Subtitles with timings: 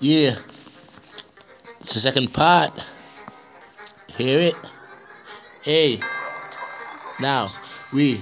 [0.00, 0.38] Yeah.
[1.80, 2.72] It's the second part.
[4.16, 4.54] Hear it?
[5.62, 6.00] Hey.
[7.20, 7.52] Now,
[7.92, 8.20] we,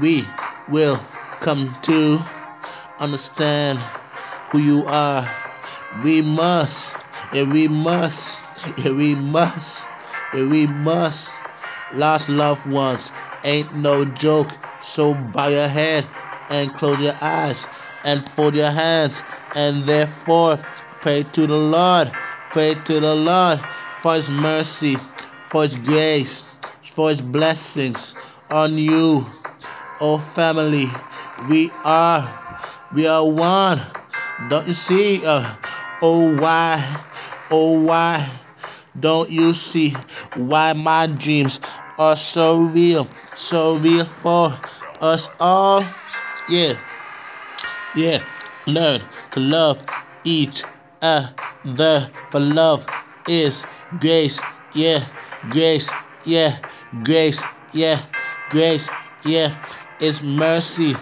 [0.00, 0.24] we
[0.68, 0.98] will
[1.40, 2.18] come to
[2.98, 3.78] understand
[4.50, 5.28] who you are.
[6.02, 6.94] We must,
[7.32, 8.42] and we must,
[8.78, 9.86] and we must,
[10.32, 11.30] and we must.
[11.94, 13.12] Lost loved ones
[13.44, 14.50] ain't no joke.
[14.82, 16.04] So bow your head
[16.50, 17.66] and close your eyes
[18.04, 19.22] and fold your hands
[19.54, 20.58] and therefore
[21.00, 22.10] pray to the Lord.
[22.52, 23.60] Pray to the Lord
[24.00, 24.96] for His mercy,
[25.50, 26.44] for His grace,
[26.94, 28.14] for His blessings
[28.50, 29.24] on you.
[30.00, 30.90] Oh family,
[31.48, 32.38] we are,
[32.92, 33.80] we are one.
[34.48, 35.24] Don't you see?
[35.24, 35.54] Uh,
[36.02, 36.84] oh why,
[37.50, 38.28] oh why
[38.98, 39.94] don't you see
[40.34, 41.60] why my dreams
[41.98, 44.58] are so real, so real for
[45.00, 46.05] us all?
[46.48, 46.74] Yeah,
[47.94, 48.22] yeah.
[48.66, 49.84] Learn to love
[50.24, 50.62] each
[51.02, 52.86] other, for love
[53.28, 53.64] is
[53.98, 54.40] grace.
[54.72, 55.04] Yeah,
[55.50, 55.90] grace.
[56.24, 56.58] Yeah,
[57.02, 57.42] grace.
[57.72, 58.00] Yeah,
[58.50, 58.88] grace.
[59.24, 59.54] Yeah,
[60.00, 60.94] it's mercy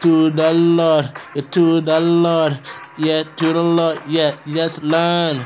[0.00, 2.58] to the Lord, yeah, to the Lord,
[2.96, 5.44] yeah, to the Lord, yeah, just learn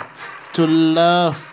[0.54, 1.44] to love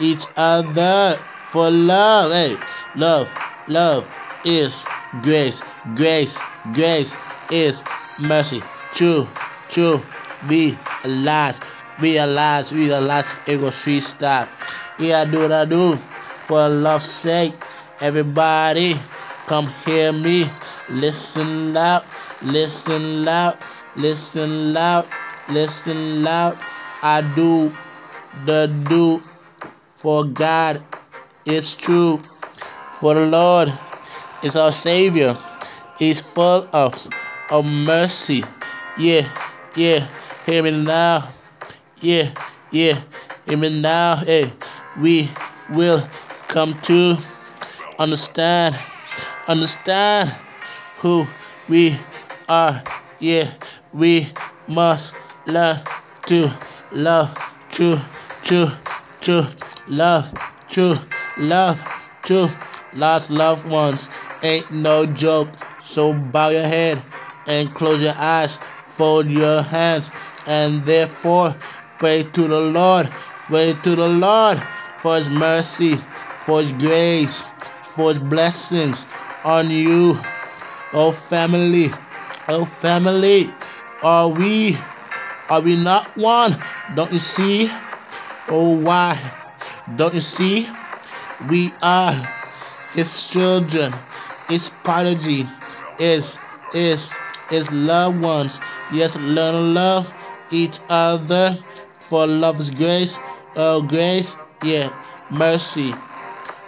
[0.00, 1.18] each other
[1.50, 2.56] for love, hey,
[2.96, 3.28] love,
[3.66, 4.08] love
[4.44, 4.84] is
[5.20, 5.62] grace,
[5.94, 6.38] grace,
[6.72, 7.14] grace
[7.54, 7.82] is
[8.18, 8.62] mercy,
[8.94, 9.28] true,
[9.68, 10.00] true,
[10.48, 11.58] we a lot
[12.00, 14.48] realize, realize, realize, ego street stop,
[14.98, 15.96] yeah, do what I do,
[16.46, 17.54] for love's sake,
[18.00, 18.98] everybody,
[19.46, 20.50] come hear me,
[20.90, 22.04] listen loud.
[22.44, 23.56] Listen loud,
[23.96, 25.06] listen loud,
[25.48, 26.58] listen loud.
[27.02, 27.72] I do
[28.44, 29.22] the do
[29.96, 30.82] for God
[31.46, 32.20] is true.
[33.00, 33.72] For the Lord
[34.42, 35.38] is our Savior.
[35.98, 36.92] He's full of,
[37.50, 38.44] of mercy.
[38.96, 39.28] Yeah,
[39.76, 40.08] yeah.
[40.46, 41.32] Hear me now.
[42.00, 42.30] Yeah,
[42.70, 43.00] yeah.
[43.46, 44.16] Hear me now.
[44.16, 44.52] Hey,
[44.96, 45.30] we
[45.70, 46.06] will
[46.48, 47.16] come to
[47.98, 48.78] understand,
[49.46, 50.34] understand
[50.96, 51.26] who
[51.68, 51.98] we
[52.48, 52.82] are.
[53.18, 53.50] Yeah,
[53.92, 54.28] we
[54.66, 55.14] must
[55.46, 55.80] learn
[56.26, 56.52] to
[56.90, 57.36] love
[57.70, 57.98] true,
[58.42, 58.68] true,
[59.20, 59.46] true,
[59.86, 60.32] love,
[60.68, 60.96] true,
[61.36, 61.80] love,
[62.22, 62.48] true.
[62.94, 64.08] Lost loved ones
[64.44, 65.48] ain't no joke.
[65.84, 67.02] So bow your head
[67.46, 68.58] and close your eyes,
[68.96, 70.10] fold your hands,
[70.46, 71.54] and therefore
[71.98, 73.12] pray to the Lord.
[73.46, 74.62] Pray to the Lord
[75.00, 75.96] for His mercy,
[76.44, 77.42] for His grace,
[77.94, 79.06] for His blessings
[79.44, 80.18] on you,
[80.92, 81.92] oh family.
[82.46, 83.50] Oh, family,
[84.02, 84.76] are we,
[85.48, 86.62] are we not one?
[86.94, 87.70] Don't you see?
[88.48, 89.18] Oh, why?
[89.96, 90.68] Don't you see?
[91.48, 92.12] We are
[92.92, 93.94] His children,
[94.46, 95.48] His prodigy,
[95.96, 96.36] His,
[96.70, 97.08] His,
[97.50, 98.58] His loved ones.
[98.92, 100.12] Yes, learn to love
[100.50, 101.58] each other
[102.08, 103.16] for love's grace.
[103.56, 104.90] Oh, grace, yeah,
[105.30, 105.94] mercy,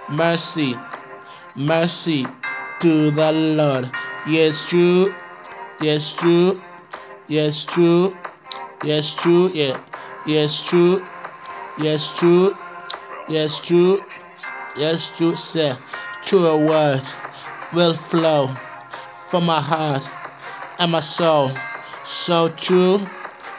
[0.08, 0.76] mercy,
[1.56, 2.26] mercy
[2.80, 3.90] to the Lord.
[4.28, 5.14] Yes, true.
[5.80, 6.60] Yes, true.
[7.28, 8.16] Yes, true.
[8.84, 9.50] Yes, true.
[9.52, 9.80] Yeah.
[10.26, 11.04] Yes, true.
[11.78, 12.54] Yes, true.
[13.28, 14.02] Yes, true.
[14.76, 15.36] Yes, true.
[15.36, 15.74] Say,
[16.22, 17.08] true words
[17.72, 18.54] will flow
[19.30, 20.04] from my heart
[20.78, 21.52] and my soul.
[22.04, 23.04] So true.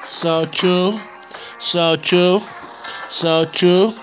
[0.07, 0.99] So true.
[1.59, 2.41] So true.
[3.09, 3.93] So true.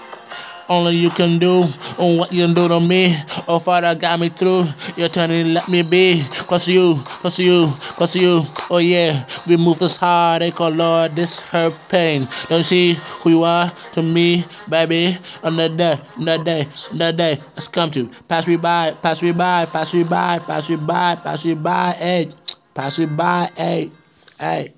[0.66, 3.14] Only you can do on what you do to me.
[3.47, 4.66] Oh, Father, got me through.
[4.97, 6.25] You're turning, let me be.
[6.48, 8.47] Cause you, cause you, cause you.
[8.70, 9.26] Oh, yeah.
[9.46, 12.26] Remove this heartache, oh Lord, this hurt pain.
[12.48, 15.19] Don't you see who you are to me, baby?
[15.42, 17.42] Another day, another day, another day.
[17.56, 18.08] Let's come to.
[18.28, 21.91] Pass me by, pass me by, pass me by, pass me by, pass me by,
[21.92, 22.32] hey.
[22.75, 23.91] Pass me by, hey,
[24.41, 24.73] hey.